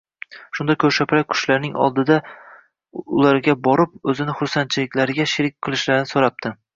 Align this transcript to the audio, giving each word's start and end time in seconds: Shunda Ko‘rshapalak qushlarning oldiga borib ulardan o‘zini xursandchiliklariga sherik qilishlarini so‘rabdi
Shunda 0.59 0.75
Ko‘rshapalak 0.83 1.27
qushlarning 1.33 1.75
oldiga 1.87 2.17
borib 2.95 3.11
ulardan 3.25 3.93
o‘zini 4.15 4.35
xursandchiliklariga 4.39 5.27
sherik 5.35 5.55
qilishlarini 5.69 6.09
so‘rabdi 6.13 6.53